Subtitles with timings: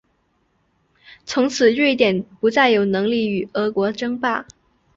[1.27, 4.47] 从此瑞典不再有能力与俄国争霸。